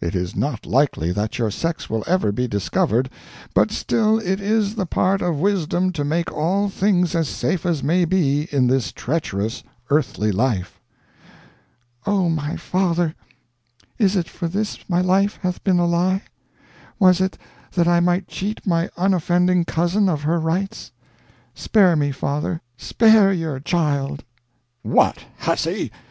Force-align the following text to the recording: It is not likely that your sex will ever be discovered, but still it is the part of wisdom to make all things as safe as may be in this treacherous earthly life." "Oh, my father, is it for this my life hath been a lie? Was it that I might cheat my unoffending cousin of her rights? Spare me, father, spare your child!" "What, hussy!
It 0.00 0.14
is 0.14 0.34
not 0.34 0.64
likely 0.64 1.12
that 1.12 1.38
your 1.38 1.50
sex 1.50 1.90
will 1.90 2.04
ever 2.06 2.32
be 2.32 2.48
discovered, 2.48 3.10
but 3.52 3.70
still 3.70 4.18
it 4.18 4.40
is 4.40 4.76
the 4.76 4.86
part 4.86 5.20
of 5.20 5.40
wisdom 5.40 5.92
to 5.92 6.04
make 6.06 6.32
all 6.32 6.70
things 6.70 7.14
as 7.14 7.28
safe 7.28 7.66
as 7.66 7.82
may 7.82 8.06
be 8.06 8.44
in 8.50 8.66
this 8.66 8.92
treacherous 8.92 9.62
earthly 9.90 10.32
life." 10.32 10.80
"Oh, 12.06 12.30
my 12.30 12.56
father, 12.56 13.14
is 13.98 14.16
it 14.16 14.26
for 14.26 14.48
this 14.48 14.78
my 14.88 15.02
life 15.02 15.38
hath 15.42 15.62
been 15.62 15.78
a 15.78 15.84
lie? 15.86 16.22
Was 16.98 17.20
it 17.20 17.36
that 17.74 17.86
I 17.86 18.00
might 18.00 18.26
cheat 18.26 18.66
my 18.66 18.88
unoffending 18.96 19.66
cousin 19.66 20.08
of 20.08 20.22
her 20.22 20.40
rights? 20.40 20.92
Spare 21.54 21.94
me, 21.94 22.10
father, 22.10 22.62
spare 22.78 23.34
your 23.34 23.60
child!" 23.60 24.24
"What, 24.80 25.26
hussy! 25.40 25.92